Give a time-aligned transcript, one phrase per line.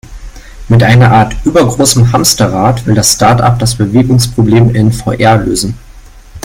[0.67, 5.77] Mit einer Art übergroßem Hamsterrad, will das Startup das Bewegungsproblem in VR lösen.